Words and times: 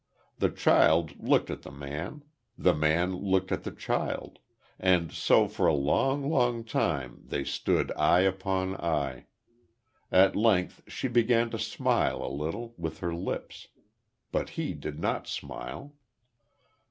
The 0.39 0.49
child 0.49 1.21
looked 1.23 1.51
at 1.51 1.61
the 1.61 1.69
man; 1.69 2.23
the 2.57 2.73
man 2.73 3.15
looked 3.15 3.51
at 3.51 3.61
the 3.63 3.69
child; 3.71 4.39
and 4.79 5.11
so 5.11 5.47
for 5.47 5.67
a 5.67 5.75
long, 5.75 6.27
long 6.27 6.63
time 6.63 7.21
they 7.27 7.43
stood 7.43 7.91
eye 7.91 8.21
upon 8.21 8.75
eye.... 8.77 9.27
At 10.11 10.35
length 10.35 10.81
she 10.87 11.07
began 11.07 11.51
to 11.51 11.59
smile 11.59 12.25
a 12.25 12.33
little, 12.33 12.73
with 12.79 12.97
her 13.01 13.13
lips. 13.13 13.67
But 14.31 14.49
he 14.57 14.73
did 14.73 14.97
not 14.99 15.27
smile.... 15.27 15.93